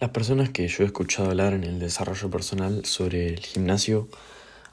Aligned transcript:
Las 0.00 0.10
personas 0.10 0.50
que 0.50 0.68
yo 0.68 0.84
he 0.84 0.86
escuchado 0.86 1.30
hablar 1.30 1.54
en 1.54 1.64
el 1.64 1.80
desarrollo 1.80 2.30
personal 2.30 2.84
sobre 2.84 3.30
el 3.30 3.40
gimnasio 3.40 4.06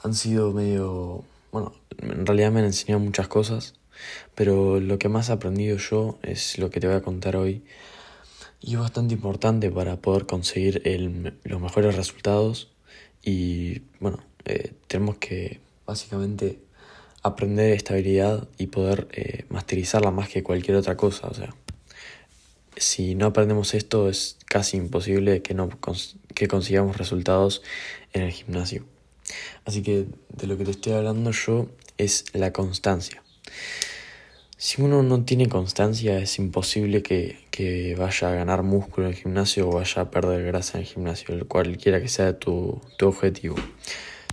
han 0.03 0.13
sido 0.13 0.51
medio, 0.51 1.23
bueno, 1.51 1.73
en 1.97 2.27
realidad 2.27 2.51
me 2.51 2.59
han 2.59 2.67
enseñado 2.67 3.03
muchas 3.03 3.27
cosas, 3.27 3.73
pero 4.35 4.79
lo 4.79 4.99
que 4.99 5.09
más 5.09 5.29
he 5.29 5.33
aprendido 5.33 5.77
yo 5.77 6.19
es 6.21 6.59
lo 6.59 6.69
que 6.69 6.79
te 6.79 6.85
voy 6.85 6.95
a 6.95 7.01
contar 7.01 7.37
hoy. 7.37 7.63
Y 8.61 8.75
es 8.75 8.79
bastante 8.79 9.15
importante 9.15 9.71
para 9.71 9.95
poder 9.95 10.27
conseguir 10.27 10.83
los 11.43 11.59
mejores 11.59 11.95
resultados 11.95 12.69
y 13.23 13.81
bueno, 13.99 14.19
eh, 14.45 14.73
tenemos 14.87 15.17
que 15.17 15.59
básicamente 15.87 16.59
aprender 17.23 17.73
esta 17.73 17.95
habilidad 17.95 18.47
y 18.59 18.67
poder 18.67 19.07
eh, 19.11 19.45
masterizarla 19.49 20.11
más 20.11 20.29
que 20.29 20.43
cualquier 20.43 20.77
otra 20.77 20.95
cosa, 20.95 21.27
o 21.29 21.33
sea 21.33 21.55
si 22.77 23.15
no 23.15 23.27
aprendemos 23.27 23.73
esto 23.73 24.09
es 24.09 24.37
casi 24.45 24.77
imposible 24.77 25.41
que, 25.41 25.53
no, 25.53 25.69
que 26.33 26.47
consigamos 26.47 26.97
resultados 26.97 27.61
en 28.13 28.23
el 28.23 28.31
gimnasio. 28.31 28.85
Así 29.65 29.81
que 29.81 30.05
de 30.29 30.47
lo 30.47 30.57
que 30.57 30.65
te 30.65 30.71
estoy 30.71 30.93
hablando 30.93 31.31
yo 31.31 31.67
es 31.97 32.25
la 32.33 32.53
constancia. 32.53 33.23
Si 34.57 34.81
uno 34.81 35.03
no 35.03 35.25
tiene 35.25 35.49
constancia 35.49 36.17
es 36.17 36.39
imposible 36.39 37.03
que, 37.03 37.39
que, 37.51 37.95
vaya 37.95 38.29
a 38.29 38.35
ganar 38.35 38.63
músculo 38.63 39.07
en 39.07 39.13
el 39.13 39.19
gimnasio 39.19 39.67
o 39.67 39.73
vaya 39.73 40.03
a 40.03 40.11
perder 40.11 40.45
grasa 40.45 40.77
en 40.77 40.85
el 40.85 40.89
gimnasio, 40.89 41.47
cualquiera 41.47 42.01
que 42.01 42.07
sea 42.07 42.39
tu, 42.39 42.81
tu 42.97 43.07
objetivo. 43.07 43.55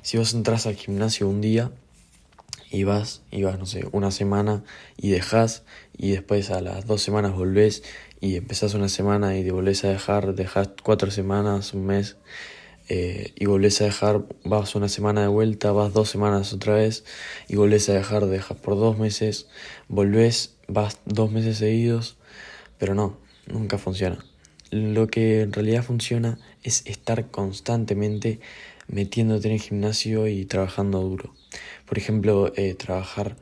Si 0.03 0.19
vos 0.19 0.33
entras 0.35 0.67
al 0.67 0.77
gimnasio 0.77 1.29
un 1.29 1.41
día 1.41 1.73
y 2.73 2.85
vas, 2.85 3.21
y 3.31 3.43
vas, 3.43 3.59
no 3.59 3.67
sé, 3.67 3.87
una 3.93 4.11
semana 4.11 4.65
y 4.97 5.11
dejas 5.11 5.63
y 5.97 6.13
después 6.13 6.51
a 6.51 6.63
las 6.63 6.87
dos 6.87 7.03
semanas 7.03 7.35
volvés 7.35 7.83
y 8.19 8.37
empezás 8.37 8.73
una 8.73 8.89
semana 8.89 9.37
y 9.37 9.45
te 9.45 9.53
volvés 9.53 9.85
a 9.85 9.91
dejar, 9.91 10.35
dejas 10.35 10.71
cuatro 10.83 11.11
semanas, 11.11 11.75
un 11.75 11.85
mes 11.85 12.17
eh, 12.89 13.35
y 13.37 13.45
volvés 13.45 13.83
a 13.83 13.85
dejar, 13.85 14.25
vas 14.43 14.75
una 14.75 14.89
semana 14.89 15.21
de 15.21 15.27
vuelta, 15.27 15.71
vas 15.73 15.93
dos 15.93 16.09
semanas 16.09 16.55
otra 16.55 16.75
vez 16.77 17.05
y 17.47 17.57
volvés 17.57 17.91
a 17.91 17.93
dejar, 17.93 18.25
dejas 18.25 18.57
por 18.57 18.77
dos 18.77 18.99
meses, 18.99 19.49
volvés, 19.89 20.57
vas 20.67 20.99
dos 21.05 21.31
meses 21.31 21.59
seguidos, 21.59 22.17
pero 22.79 22.95
no, 22.95 23.19
nunca 23.47 23.77
funciona. 23.77 24.25
Lo 24.71 25.09
que 25.09 25.43
en 25.43 25.53
realidad 25.53 25.83
funciona 25.83 26.39
es 26.63 26.87
estar 26.87 27.31
constantemente 27.31 28.41
metiéndote 28.89 29.49
en 29.49 29.55
el 29.55 29.61
gimnasio 29.61 30.29
y 30.29 30.45
trabajando 30.45 31.01
duro. 31.01 31.35
Por 31.87 31.99
ejemplo, 31.99 32.53
eh, 32.57 32.75
trabajar, 32.75 33.37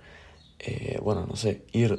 eh, 0.59 0.99
bueno, 1.03 1.27
no 1.27 1.37
sé, 1.37 1.63
ir 1.73 1.99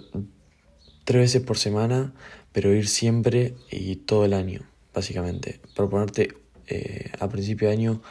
tres 1.03 1.21
veces 1.21 1.41
por 1.41 1.57
semana, 1.57 2.13
pero 2.51 2.73
ir 2.73 2.87
siempre 2.87 3.55
y 3.69 3.95
todo 3.97 4.25
el 4.25 4.33
año, 4.33 4.61
básicamente. 4.93 5.59
Proponerte 5.75 6.33
eh, 6.67 7.11
a 7.19 7.29
principio 7.29 7.67
de 7.67 7.73
año 7.73 8.01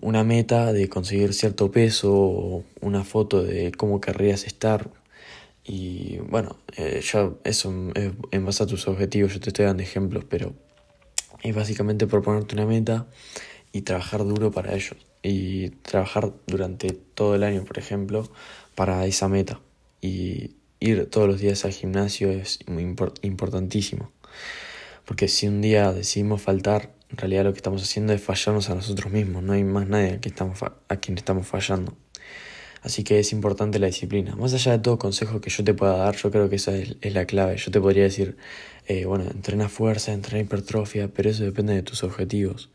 una 0.00 0.24
meta 0.24 0.72
de 0.72 0.88
conseguir 0.88 1.32
cierto 1.32 1.70
peso 1.70 2.64
una 2.80 3.04
foto 3.04 3.40
de 3.40 3.70
cómo 3.70 4.00
querrías 4.00 4.44
estar. 4.44 4.90
Y 5.62 6.18
bueno, 6.28 6.58
yo 6.76 7.38
eso 7.44 7.72
en 8.32 8.44
base 8.44 8.64
a 8.64 8.66
tus 8.66 8.88
objetivos, 8.88 9.32
yo 9.32 9.38
te 9.38 9.50
estoy 9.50 9.66
dando 9.66 9.84
ejemplos, 9.84 10.24
pero 10.28 10.54
es 11.44 11.54
básicamente 11.54 12.08
proponerte 12.08 12.56
una 12.56 12.66
meta 12.66 13.06
y 13.74 13.82
trabajar 13.82 14.24
duro 14.24 14.52
para 14.52 14.72
ello. 14.72 14.96
Y 15.22 15.70
trabajar 15.82 16.32
durante 16.46 16.92
todo 16.92 17.34
el 17.34 17.42
año, 17.42 17.64
por 17.64 17.78
ejemplo, 17.78 18.30
para 18.76 19.04
esa 19.04 19.28
meta. 19.28 19.60
Y 20.00 20.52
ir 20.78 21.10
todos 21.10 21.26
los 21.26 21.40
días 21.40 21.64
al 21.64 21.72
gimnasio 21.72 22.30
es 22.30 22.60
importantísimo. 23.22 24.12
Porque 25.04 25.26
si 25.26 25.48
un 25.48 25.60
día 25.60 25.92
decidimos 25.92 26.40
faltar, 26.40 26.94
en 27.10 27.16
realidad 27.18 27.44
lo 27.44 27.52
que 27.52 27.58
estamos 27.58 27.82
haciendo 27.82 28.12
es 28.12 28.22
fallarnos 28.22 28.70
a 28.70 28.76
nosotros 28.76 29.12
mismos. 29.12 29.42
No 29.42 29.54
hay 29.54 29.64
más 29.64 29.88
nadie 29.88 30.12
a 30.12 30.20
quien 30.20 30.34
a 30.88 30.96
quien 30.96 31.18
estamos 31.18 31.46
fallando. 31.48 31.96
Así 32.84 33.02
que 33.02 33.18
es 33.18 33.32
importante 33.32 33.78
la 33.78 33.86
disciplina. 33.86 34.36
Más 34.36 34.52
allá 34.52 34.72
de 34.72 34.78
todo 34.78 34.98
consejo 34.98 35.40
que 35.40 35.48
yo 35.48 35.64
te 35.64 35.72
pueda 35.72 35.96
dar, 35.96 36.16
yo 36.16 36.30
creo 36.30 36.50
que 36.50 36.56
esa 36.56 36.76
es, 36.76 36.96
la 37.14 37.24
clave. 37.24 37.56
Yo 37.56 37.70
te 37.70 37.80
podría 37.80 38.02
decir, 38.02 38.36
eh, 38.86 39.06
bueno, 39.06 39.24
entrena 39.24 39.70
fuerza, 39.70 40.12
entrena 40.12 40.42
hipertrofia, 40.42 41.08
pero 41.08 41.30
eso 41.30 41.44
depende 41.44 41.74
de 41.74 41.82
tus 41.82 42.04
objetivos. 42.04 42.68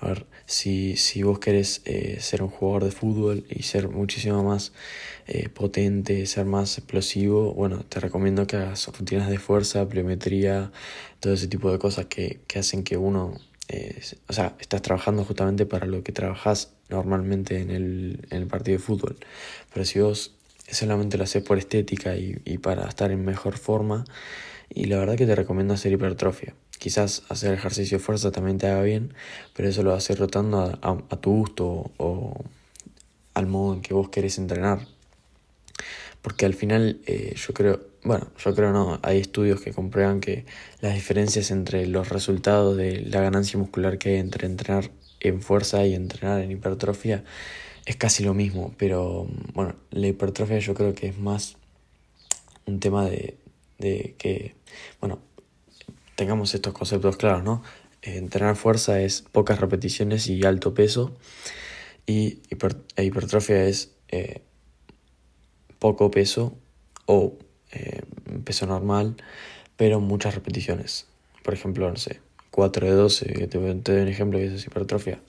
A 0.00 0.08
ver, 0.08 0.26
si, 0.46 0.96
si 0.96 1.22
vos 1.22 1.38
querés 1.38 1.82
eh, 1.84 2.16
ser 2.20 2.42
un 2.42 2.48
jugador 2.48 2.84
de 2.84 2.92
fútbol 2.92 3.44
y 3.50 3.62
ser 3.64 3.90
muchísimo 3.90 4.42
más 4.42 4.72
eh, 5.26 5.50
potente, 5.50 6.24
ser 6.24 6.46
más 6.46 6.78
explosivo, 6.78 7.52
bueno, 7.52 7.84
te 7.86 8.00
recomiendo 8.00 8.46
que 8.46 8.56
hagas 8.56 8.86
rutinas 8.86 9.28
de 9.28 9.38
fuerza, 9.38 9.86
pliometría, 9.86 10.72
todo 11.20 11.34
ese 11.34 11.46
tipo 11.46 11.70
de 11.70 11.78
cosas 11.78 12.06
que, 12.06 12.40
que 12.46 12.58
hacen 12.58 12.84
que 12.84 12.96
uno 12.96 13.38
o 14.28 14.32
sea, 14.32 14.56
estás 14.60 14.82
trabajando 14.82 15.24
justamente 15.24 15.66
para 15.66 15.86
lo 15.86 16.02
que 16.02 16.12
trabajas 16.12 16.72
normalmente 16.88 17.60
en 17.60 17.70
el, 17.70 18.26
en 18.30 18.42
el 18.42 18.46
partido 18.46 18.78
de 18.78 18.84
fútbol. 18.84 19.16
Pero 19.72 19.84
si 19.84 20.00
vos 20.00 20.32
solamente 20.70 21.18
lo 21.18 21.24
haces 21.24 21.42
por 21.42 21.58
estética 21.58 22.16
y, 22.16 22.58
para 22.58 22.88
estar 22.88 23.10
en 23.10 23.24
mejor 23.24 23.58
forma, 23.58 24.04
y 24.70 24.86
la 24.86 24.98
verdad 24.98 25.16
que 25.16 25.26
te 25.26 25.34
recomiendo 25.34 25.74
hacer 25.74 25.92
hipertrofia. 25.92 26.54
Quizás 26.78 27.22
hacer 27.28 27.52
ejercicio 27.52 27.98
de 27.98 28.04
fuerza 28.04 28.32
también 28.32 28.58
te 28.58 28.66
haga 28.66 28.82
bien, 28.82 29.14
pero 29.54 29.68
eso 29.68 29.82
lo 29.82 29.90
vas 29.90 29.96
a 29.96 29.98
hacer 29.98 30.18
rotando 30.18 30.60
a, 30.60 30.98
a, 31.10 31.20
tu 31.20 31.30
gusto 31.30 31.92
o 31.98 32.44
al 33.34 33.46
modo 33.46 33.74
en 33.74 33.82
que 33.82 33.94
vos 33.94 34.08
querés 34.08 34.38
entrenar. 34.38 34.86
Porque 36.22 36.46
al 36.46 36.54
final 36.54 37.00
eh, 37.06 37.34
yo 37.36 37.52
creo, 37.54 37.80
bueno, 38.04 38.28
yo 38.38 38.54
creo 38.54 38.72
no, 38.72 38.98
hay 39.02 39.18
estudios 39.18 39.60
que 39.60 39.72
comprueban 39.72 40.20
que 40.20 40.44
las 40.80 40.94
diferencias 40.94 41.50
entre 41.50 41.86
los 41.86 42.08
resultados 42.08 42.76
de 42.76 43.00
la 43.00 43.20
ganancia 43.20 43.58
muscular 43.58 43.98
que 43.98 44.10
hay 44.10 44.16
entre 44.16 44.46
entrenar 44.46 44.90
en 45.20 45.40
fuerza 45.40 45.86
y 45.86 45.94
entrenar 45.94 46.40
en 46.40 46.50
hipertrofia 46.50 47.24
es 47.86 47.96
casi 47.96 48.24
lo 48.24 48.34
mismo, 48.34 48.74
pero 48.76 49.28
bueno, 49.54 49.76
la 49.90 50.06
hipertrofia 50.08 50.58
yo 50.58 50.74
creo 50.74 50.94
que 50.94 51.08
es 51.08 51.18
más 51.18 51.56
un 52.66 52.80
tema 52.80 53.08
de, 53.08 53.36
de 53.78 54.14
que, 54.18 54.54
bueno, 55.00 55.18
tengamos 56.14 56.54
estos 56.54 56.72
conceptos 56.72 57.16
claros, 57.16 57.42
¿no? 57.42 57.62
entrenar 58.02 58.56
fuerza 58.56 59.00
es 59.00 59.22
pocas 59.22 59.60
repeticiones 59.60 60.26
y 60.26 60.44
alto 60.44 60.74
peso 60.74 61.14
y 62.04 62.40
e 62.96 63.04
hipertrofia 63.04 63.64
es 63.64 63.92
eh, 64.08 64.42
poco 65.78 66.10
peso 66.10 66.56
o 67.06 67.38
eh, 67.72 68.02
peso 68.44 68.66
normal, 68.66 69.16
pero 69.76 70.00
muchas 70.00 70.34
repeticiones. 70.34 71.06
Por 71.42 71.54
ejemplo, 71.54 71.88
no 71.88 71.96
sé, 71.96 72.20
4 72.50 72.86
de 72.86 72.92
12, 72.92 73.26
te, 73.26 73.46
te 73.46 73.58
doy 73.58 74.02
un 74.02 74.08
ejemplo 74.08 74.38
que 74.38 74.46
eso 74.46 74.56
es 74.56 74.66
hipertrofia. 74.66 75.20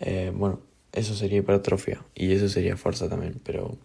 Eh, 0.00 0.30
bueno, 0.34 0.60
eso 0.92 1.14
sería 1.14 1.38
hipertrofia 1.38 2.02
y 2.14 2.32
eso 2.32 2.48
sería 2.48 2.76
fuerza 2.76 3.08
también, 3.08 3.40
pero 3.44 3.76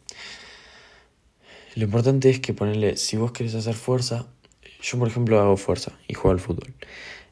lo 1.75 1.83
importante 1.85 2.29
es 2.29 2.39
que 2.39 2.53
ponerle, 2.53 2.97
si 2.97 3.15
vos 3.17 3.31
querés 3.31 3.55
hacer 3.55 3.75
fuerza, 3.75 4.27
yo 4.81 4.99
por 4.99 5.07
ejemplo 5.07 5.39
hago 5.39 5.55
fuerza 5.57 5.93
y 6.07 6.13
juego 6.13 6.31
al 6.31 6.39
fútbol. 6.39 6.73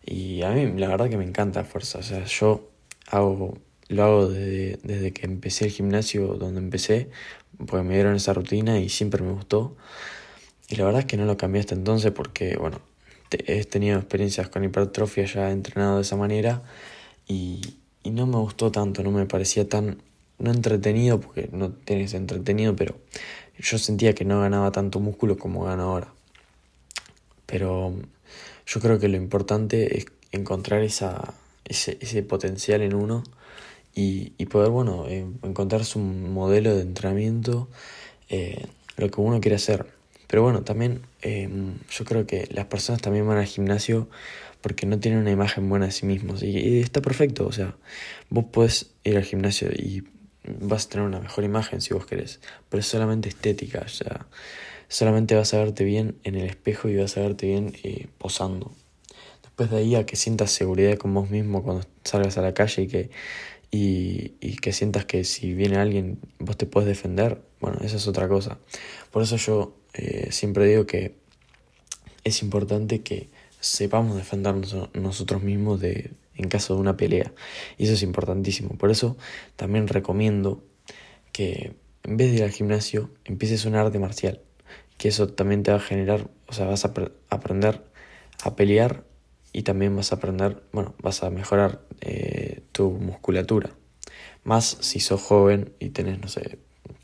Y 0.05 0.41
a 0.43 0.51
mí 0.51 0.79
la 0.79 0.87
verdad 0.87 1.09
que 1.09 1.17
me 1.17 1.25
encanta 1.25 1.63
fuerza, 1.65 1.99
o 1.99 2.03
sea, 2.03 2.23
yo 2.25 2.69
hago, 3.07 3.57
lo 3.89 4.03
hago 4.03 4.29
desde, 4.29 4.79
desde 4.83 5.11
que 5.11 5.25
empecé 5.25 5.65
el 5.65 5.71
gimnasio 5.71 6.35
donde 6.35 6.59
empecé, 6.59 7.09
porque 7.57 7.85
me 7.85 7.95
dieron 7.95 8.15
esa 8.15 8.33
rutina 8.33 8.79
y 8.79 8.89
siempre 8.89 9.23
me 9.23 9.33
gustó. 9.33 9.75
Y 10.69 10.75
la 10.75 10.85
verdad 10.85 11.01
es 11.01 11.05
que 11.05 11.17
no 11.17 11.25
lo 11.25 11.35
cambié 11.37 11.61
hasta 11.61 11.75
entonces 11.75 12.11
porque, 12.11 12.55
bueno, 12.55 12.79
he 13.31 13.63
tenido 13.65 13.97
experiencias 13.97 14.49
con 14.49 14.63
hipertrofia, 14.63 15.25
ya 15.25 15.51
entrenado 15.51 15.97
de 15.97 16.03
esa 16.03 16.15
manera 16.15 16.61
y, 17.27 17.61
y 18.03 18.11
no 18.11 18.27
me 18.27 18.37
gustó 18.37 18.71
tanto, 18.71 19.03
no 19.03 19.11
me 19.11 19.25
parecía 19.25 19.67
tan, 19.67 20.01
no 20.37 20.51
entretenido, 20.51 21.19
porque 21.19 21.49
no 21.51 21.71
tienes 21.71 22.13
entretenido, 22.13 22.75
pero 22.75 22.95
yo 23.57 23.77
sentía 23.77 24.13
que 24.13 24.25
no 24.25 24.39
ganaba 24.41 24.71
tanto 24.71 24.99
músculo 24.99 25.37
como 25.37 25.63
gano 25.63 25.83
ahora. 25.83 26.13
Pero 27.45 27.93
yo 28.65 28.79
creo 28.79 28.99
que 28.99 29.07
lo 29.07 29.17
importante 29.17 29.97
es 29.97 30.05
encontrar 30.31 30.83
esa, 30.83 31.33
ese, 31.65 31.97
ese 32.01 32.23
potencial 32.23 32.81
en 32.81 32.93
uno 32.93 33.23
y, 33.95 34.33
y 34.37 34.45
poder, 34.45 34.69
bueno, 34.69 35.07
encontrar 35.07 35.83
su 35.83 35.99
modelo 35.99 36.75
de 36.75 36.83
entrenamiento, 36.83 37.67
eh, 38.29 38.67
lo 38.97 39.09
que 39.09 39.21
uno 39.21 39.41
quiere 39.41 39.55
hacer. 39.55 39.98
Pero 40.29 40.43
bueno, 40.43 40.61
también 40.61 41.01
em, 41.23 41.79
yo 41.89 42.05
creo 42.05 42.27
que 42.27 42.47
las 42.51 42.65
personas 42.67 43.01
también 43.01 43.27
van 43.27 43.39
al 43.39 43.47
gimnasio 43.47 44.07
porque 44.61 44.85
no 44.85 44.99
tienen 44.99 45.21
una 45.21 45.31
imagen 45.31 45.67
buena 45.69 45.87
de 45.87 45.91
sí 45.91 46.05
mismos. 46.05 46.43
Y, 46.43 46.81
está 46.81 47.01
perfecto, 47.01 47.47
o 47.47 47.51
sea, 47.51 47.75
vos 48.29 48.45
podés 48.45 48.91
ir 49.03 49.17
al 49.17 49.23
gimnasio 49.23 49.71
y 49.71 50.03
vas 50.43 50.85
a 50.85 50.89
tener 50.89 51.07
una 51.07 51.19
mejor 51.19 51.43
imagen 51.45 51.81
si 51.81 51.95
vos 51.95 52.05
querés, 52.05 52.41
pero 52.69 52.79
es 52.79 52.85
solamente 52.85 53.27
estética, 53.27 53.81
o 53.83 53.89
sea, 53.89 54.27
solamente 54.87 55.33
vas 55.33 55.53
a 55.55 55.57
verte 55.57 55.83
bien 55.83 56.17
en 56.23 56.35
el 56.35 56.45
espejo 56.45 56.89
y 56.89 56.95
vas 56.97 57.17
a 57.17 57.21
verte 57.21 57.47
bien 57.47 57.73
eh, 57.83 58.05
posando. 58.19 58.71
Después 59.41 59.71
de 59.71 59.77
ahí 59.77 59.95
a 59.95 60.05
que 60.05 60.15
sientas 60.15 60.51
seguridad 60.51 60.95
con 60.99 61.11
vos 61.11 61.31
mismo 61.31 61.63
cuando 61.63 61.87
salgas 62.03 62.37
a 62.37 62.43
la 62.43 62.53
calle 62.53 62.83
y 62.83 62.87
que, 62.87 63.09
y 63.71 64.55
que 64.57 64.73
sientas 64.73 65.05
que 65.05 65.23
si 65.23 65.55
viene 65.55 65.77
alguien 65.77 66.19
vos 66.37 66.55
te 66.55 66.67
puedes 66.67 66.87
defender, 66.87 67.41
bueno, 67.59 67.79
esa 67.81 67.97
es 67.97 68.07
otra 68.07 68.27
cosa. 68.27 68.57
Por 69.11 69.23
eso 69.23 69.35
yo 69.37 69.75
eh, 69.93 70.29
siempre 70.31 70.65
digo 70.65 70.85
que 70.85 71.15
es 72.23 72.41
importante 72.41 73.01
que 73.01 73.29
sepamos 73.59 74.15
defendernos 74.15 74.75
nosotros 74.93 75.43
mismos 75.43 75.79
de, 75.79 76.11
en 76.35 76.49
caso 76.49 76.75
de 76.75 76.81
una 76.81 76.97
pelea. 76.97 77.33
Y 77.77 77.85
eso 77.85 77.93
es 77.93 78.03
importantísimo. 78.03 78.77
Por 78.77 78.91
eso 78.91 79.17
también 79.55 79.87
recomiendo 79.87 80.63
que 81.31 81.75
en 82.03 82.17
vez 82.17 82.31
de 82.31 82.37
ir 82.37 82.43
al 82.43 82.51
gimnasio, 82.51 83.09
empieces 83.25 83.65
un 83.65 83.75
arte 83.75 83.99
marcial. 83.99 84.41
Que 84.97 85.09
eso 85.09 85.27
también 85.27 85.63
te 85.63 85.71
va 85.71 85.77
a 85.77 85.81
generar, 85.81 86.29
o 86.47 86.53
sea, 86.53 86.65
vas 86.65 86.85
a 86.85 86.93
aprender 87.29 87.83
a 88.43 88.55
pelear 88.55 89.03
y 89.51 89.63
también 89.63 89.95
vas 89.95 90.11
a 90.11 90.15
aprender, 90.15 90.63
bueno, 90.71 90.95
vas 91.01 91.23
a 91.23 91.29
mejorar 91.29 91.81
eh, 92.01 92.61
tu 92.71 92.91
musculatura. 92.91 93.71
Más 94.43 94.77
si 94.81 94.99
sos 94.99 95.21
joven 95.21 95.73
y 95.79 95.89
tenés, 95.89 96.19
no 96.19 96.27
sé, 96.27 96.59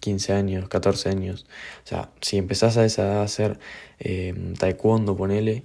15 0.06 0.34
años, 0.34 0.70
14 0.70 1.10
años. 1.10 1.48
O 1.84 1.88
sea, 1.88 2.12
si 2.22 2.38
empezás 2.38 2.78
a 2.78 3.24
hacer 3.24 3.60
eh, 4.00 4.54
taekwondo, 4.60 5.18
ponele, 5.18 5.64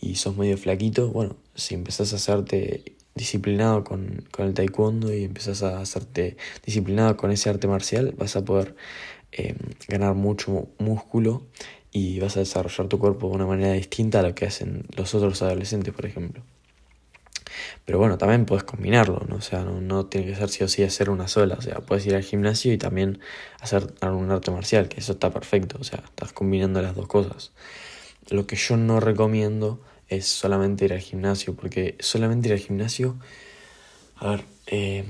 y 0.00 0.16
sos 0.16 0.36
medio 0.36 0.56
flaquito, 0.56 1.10
bueno, 1.10 1.36
si 1.54 1.74
empezás 1.74 2.12
a 2.14 2.16
hacerte 2.16 2.96
disciplinado 3.14 3.84
con, 3.84 4.24
con 4.30 4.46
el 4.46 4.54
taekwondo 4.54 5.12
y 5.14 5.24
empezás 5.24 5.62
a 5.62 5.80
hacerte 5.80 6.36
disciplinado 6.64 7.16
con 7.16 7.30
ese 7.30 7.50
arte 7.50 7.68
marcial, 7.68 8.14
vas 8.16 8.36
a 8.36 8.44
poder 8.44 8.74
eh, 9.32 9.54
ganar 9.88 10.14
mucho 10.14 10.68
músculo 10.78 11.42
y 11.92 12.20
vas 12.20 12.36
a 12.36 12.40
desarrollar 12.40 12.88
tu 12.88 12.98
cuerpo 12.98 13.28
de 13.28 13.34
una 13.34 13.46
manera 13.46 13.74
distinta 13.74 14.20
a 14.20 14.22
lo 14.22 14.34
que 14.34 14.46
hacen 14.46 14.86
los 14.96 15.14
otros 15.14 15.42
adolescentes, 15.42 15.92
por 15.92 16.06
ejemplo. 16.06 16.42
Pero 17.84 17.98
bueno, 17.98 18.18
también 18.18 18.46
puedes 18.46 18.64
combinarlo, 18.64 19.24
¿no? 19.28 19.36
O 19.36 19.40
sea, 19.40 19.64
no, 19.64 20.06
tiene 20.06 20.26
que 20.26 20.34
ser 20.34 20.48
sí 20.48 20.64
o 20.64 20.68
sí 20.68 20.82
hacer 20.82 21.10
una 21.10 21.28
sola. 21.28 21.56
O 21.58 21.62
sea, 21.62 21.80
puedes 21.80 22.06
ir 22.06 22.14
al 22.14 22.22
gimnasio 22.22 22.72
y 22.72 22.78
también 22.78 23.20
hacer 23.60 23.92
algún 24.00 24.30
arte 24.30 24.50
marcial, 24.50 24.88
que 24.88 25.00
eso 25.00 25.12
está 25.12 25.30
perfecto. 25.30 25.78
O 25.80 25.84
sea, 25.84 26.02
estás 26.04 26.32
combinando 26.32 26.80
las 26.80 26.94
dos 26.94 27.06
cosas. 27.06 27.52
Lo 28.30 28.46
que 28.46 28.56
yo 28.56 28.76
no 28.76 29.00
recomiendo 29.00 29.80
es 30.08 30.26
solamente 30.26 30.86
ir 30.86 30.92
al 30.92 31.00
gimnasio, 31.00 31.54
porque 31.54 31.96
solamente 32.00 32.48
ir 32.48 32.54
al 32.54 32.60
gimnasio, 32.60 33.16
a 34.16 34.30
ver, 34.30 34.44
eh, 34.66 35.04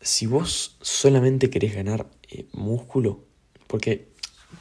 si 0.00 0.26
vos 0.26 0.76
solamente 0.80 1.50
querés 1.50 1.74
ganar 1.74 2.06
eh, 2.30 2.46
músculo, 2.52 3.20
porque 3.66 4.11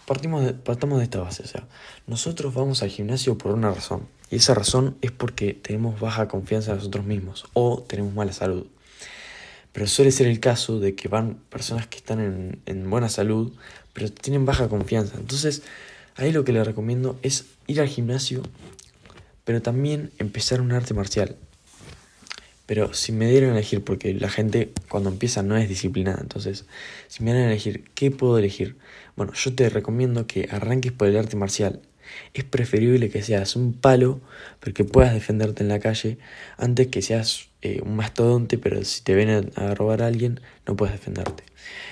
partimos 0.05 0.45
de, 0.45 0.53
partamos 0.53 0.99
de 0.99 1.05
esta 1.05 1.19
base, 1.19 1.43
o 1.43 1.47
sea, 1.47 1.67
nosotros 2.07 2.53
vamos 2.53 2.83
al 2.83 2.89
gimnasio 2.89 3.37
por 3.37 3.53
una 3.53 3.71
razón, 3.71 4.07
y 4.29 4.37
esa 4.37 4.53
razón 4.53 4.97
es 5.01 5.11
porque 5.11 5.53
tenemos 5.53 5.99
baja 5.99 6.27
confianza 6.27 6.71
en 6.71 6.77
nosotros 6.77 7.05
mismos 7.05 7.45
o 7.53 7.83
tenemos 7.87 8.13
mala 8.13 8.31
salud. 8.31 8.65
Pero 9.73 9.87
suele 9.87 10.11
ser 10.11 10.27
el 10.27 10.39
caso 10.39 10.79
de 10.79 10.95
que 10.95 11.07
van 11.07 11.35
personas 11.49 11.87
que 11.87 11.97
están 11.97 12.19
en, 12.19 12.59
en 12.65 12.89
buena 12.89 13.09
salud, 13.09 13.53
pero 13.93 14.11
tienen 14.11 14.45
baja 14.45 14.67
confianza. 14.67 15.17
Entonces, 15.17 15.63
ahí 16.15 16.31
lo 16.31 16.43
que 16.43 16.51
les 16.53 16.65
recomiendo 16.65 17.17
es 17.21 17.45
ir 17.67 17.79
al 17.81 17.87
gimnasio, 17.87 18.41
pero 19.43 19.61
también 19.61 20.11
empezar 20.17 20.61
un 20.61 20.71
arte 20.71 20.93
marcial. 20.93 21.35
Pero 22.65 22.93
si 22.93 23.11
me 23.11 23.29
dieran 23.29 23.51
a 23.51 23.53
elegir, 23.53 23.83
porque 23.83 24.13
la 24.13 24.29
gente 24.29 24.71
cuando 24.89 25.09
empieza 25.09 25.43
no 25.43 25.57
es 25.57 25.67
disciplinada, 25.69 26.19
entonces, 26.21 26.65
si 27.07 27.23
me 27.23 27.31
dieran 27.31 27.49
a 27.49 27.51
elegir, 27.51 27.89
¿qué 27.95 28.11
puedo 28.11 28.37
elegir? 28.37 28.77
Bueno, 29.15 29.33
yo 29.33 29.53
te 29.55 29.69
recomiendo 29.69 30.27
que 30.27 30.47
arranques 30.51 30.91
por 30.91 31.07
el 31.07 31.17
arte 31.17 31.35
marcial. 31.35 31.81
Es 32.33 32.43
preferible 32.43 33.09
que 33.09 33.21
seas 33.21 33.55
un 33.55 33.73
palo, 33.73 34.21
pero 34.59 34.73
que 34.73 34.85
puedas 34.85 35.13
defenderte 35.13 35.63
en 35.63 35.69
la 35.69 35.79
calle, 35.79 36.17
antes 36.57 36.87
que 36.87 37.01
seas 37.01 37.49
eh, 37.61 37.81
un 37.83 37.95
mastodonte, 37.95 38.57
pero 38.57 38.83
si 38.83 39.03
te 39.03 39.13
ven 39.13 39.51
a, 39.55 39.75
robar 39.75 40.01
a 40.01 40.07
alguien, 40.07 40.39
no 40.65 40.75
puedes 40.75 40.93
defenderte. 40.93 41.43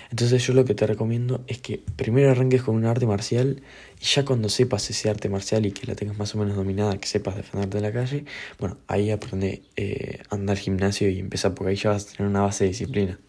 Entonces 0.10 0.46
yo 0.46 0.54
lo 0.56 0.66
que 0.66 0.74
te 0.74 0.88
recomiendo 0.88 1.44
es 1.48 1.60
que 1.60 1.84
primero 1.96 2.32
arranques 2.32 2.64
con 2.64 2.76
un 2.76 2.86
arte 2.86 3.06
marcial 3.06 3.62
y 4.02 4.06
ya 4.06 4.26
cuando 4.26 4.50
sepas 4.50 4.90
ese 4.90 5.10
arte 5.10 5.30
marcial 5.30 5.68
y 5.68 5.72
que 5.72 5.86
la 5.86 5.94
tengas 5.94 6.18
más 6.18 6.34
o 6.34 6.40
menos 6.40 6.56
dominada, 6.56 6.98
que 6.98 7.08
sepas 7.08 7.36
defenderte 7.36 7.78
en 7.78 7.84
la 7.84 7.94
calle, 7.94 8.26
bueno, 8.58 8.78
ahí 8.88 9.12
aprende 9.12 9.62
eh, 9.76 10.22
a 10.30 10.36
andar 10.36 10.58
al 10.58 10.62
gimnasio 10.62 11.08
y 11.10 11.20
empieza 11.20 11.54
porque 11.54 11.72
ahí 11.72 11.76
ya 11.76 11.92
vas 11.92 12.08
a 12.08 12.18
tener 12.18 12.30
una 12.30 12.42
base 12.42 12.64
de 12.64 12.70
disciplina. 12.72 13.20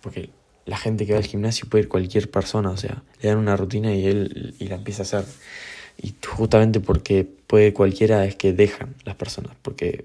Porque 0.00 0.30
la 0.66 0.76
gente 0.76 1.06
que 1.06 1.12
va 1.12 1.18
al 1.18 1.26
gimnasio 1.26 1.68
puede 1.68 1.84
ir 1.84 1.88
cualquier 1.88 2.30
persona, 2.30 2.70
o 2.70 2.76
sea, 2.76 3.02
le 3.22 3.28
dan 3.28 3.38
una 3.38 3.56
rutina 3.56 3.94
y 3.94 4.06
él 4.06 4.54
y 4.58 4.66
la 4.66 4.76
empieza 4.76 5.02
a 5.02 5.04
hacer. 5.04 5.24
Y 5.98 6.14
justamente 6.26 6.80
porque 6.80 7.24
puede 7.24 7.72
cualquiera 7.72 8.24
es 8.24 8.36
que 8.36 8.52
dejan 8.52 8.94
las 9.04 9.16
personas, 9.16 9.56
porque 9.62 10.04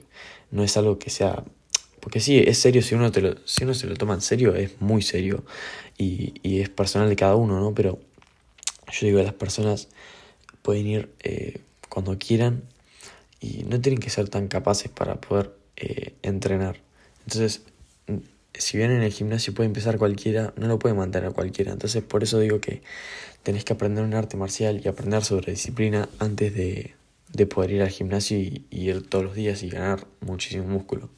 no 0.51 0.63
es 0.63 0.77
algo 0.77 0.99
que 0.99 1.09
sea... 1.09 1.43
Porque 1.99 2.19
sí, 2.19 2.37
es 2.37 2.59
serio, 2.59 2.81
si 2.83 2.93
uno, 2.93 3.11
te 3.11 3.21
lo, 3.21 3.35
si 3.45 3.63
uno 3.63 3.73
se 3.73 3.87
lo 3.87 3.95
toma 3.95 4.13
en 4.13 4.21
serio, 4.21 4.53
es 4.55 4.79
muy 4.79 5.01
serio 5.01 5.43
y, 5.97 6.33
y 6.43 6.59
es 6.61 6.69
personal 6.69 7.09
de 7.09 7.15
cada 7.15 7.35
uno, 7.35 7.59
¿no? 7.59 7.73
Pero 7.73 7.99
yo 8.91 9.07
digo, 9.07 9.21
las 9.21 9.33
personas 9.33 9.87
pueden 10.61 10.87
ir 10.87 11.09
eh, 11.23 11.61
cuando 11.89 12.17
quieran 12.17 12.63
y 13.39 13.63
no 13.63 13.79
tienen 13.81 13.99
que 13.99 14.09
ser 14.09 14.29
tan 14.29 14.47
capaces 14.47 14.89
para 14.91 15.15
poder 15.21 15.55
eh, 15.77 16.13
entrenar. 16.21 16.79
Entonces, 17.25 17.63
si 18.59 18.77
bien 18.77 18.91
en 18.91 19.01
el 19.03 19.11
gimnasio 19.11 19.53
puede 19.53 19.67
empezar 19.67 19.97
cualquiera, 19.97 20.53
no 20.57 20.67
lo 20.67 20.79
puede 20.79 20.95
mantener 20.95 21.31
cualquiera. 21.31 21.71
Entonces, 21.71 22.03
por 22.03 22.23
eso 22.23 22.39
digo 22.39 22.59
que 22.59 22.81
tenés 23.43 23.63
que 23.63 23.73
aprender 23.73 24.03
un 24.03 24.13
arte 24.13 24.37
marcial 24.37 24.81
y 24.83 24.87
aprender 24.87 25.23
sobre 25.23 25.51
disciplina 25.51 26.09
antes 26.19 26.53
de, 26.53 26.95
de 27.33 27.45
poder 27.45 27.71
ir 27.71 27.81
al 27.81 27.89
gimnasio 27.89 28.37
y, 28.37 28.65
ir 28.71 29.07
todos 29.07 29.25
los 29.25 29.35
días 29.35 29.63
y 29.63 29.69
ganar 29.69 30.07
muchísimo 30.21 30.65
músculo. 30.65 31.09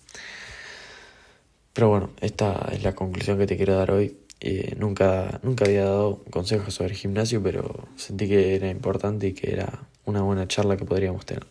Pero 1.74 1.90
bueno, 1.90 2.10
esta 2.22 2.70
es 2.72 2.84
la 2.84 2.96
conclusión 2.96 3.38
que 3.38 3.46
te 3.46 3.56
quiero 3.56 3.76
dar 3.76 3.92
hoy. 3.92 4.18
Eh, 4.40 4.76
nunca, 4.78 5.40
nunca 5.44 5.66
había 5.66 5.86
dado 5.86 6.24
consejos 6.30 6.74
sobre 6.74 6.92
el 6.92 6.98
gimnasio, 6.98 7.42
pero 7.42 7.88
sentí 7.96 8.28
que 8.28 8.56
era 8.56 8.70
importante 8.70 9.28
y 9.28 9.34
que 9.34 9.52
era 9.52 9.88
una 10.06 10.22
buena 10.22 10.48
charla 10.48 10.78
que 10.78 10.86
podríamos 10.86 11.26
tener. 11.26 11.46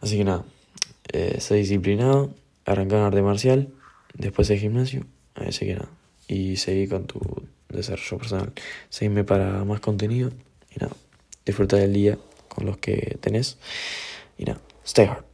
Así 0.00 0.16
que 0.16 0.24
nada, 0.24 0.44
eh, 1.12 1.40
sé 1.40 1.56
disciplinado, 1.56 2.34
un 2.66 2.92
arte 2.94 3.22
marcial 3.22 3.72
después 4.14 4.48
del 4.48 4.58
gimnasio, 4.58 5.06
así 5.34 5.66
que 5.66 5.74
nada, 5.74 5.90
y 6.26 6.56
seguí 6.56 6.86
con 6.88 7.06
tu 7.06 7.20
desarrollo 7.68 8.18
personal. 8.18 8.52
Seguime 8.88 9.24
para 9.24 9.64
más 9.64 9.80
contenido 9.80 10.30
y 10.74 10.80
nada, 10.80 10.94
disfruta 11.44 11.76
del 11.76 11.92
día 11.92 12.18
con 12.48 12.66
los 12.66 12.78
que 12.78 13.18
tenés 13.20 13.58
y 14.36 14.44
nada, 14.44 14.60
stay 14.84 15.06
hard. 15.06 15.27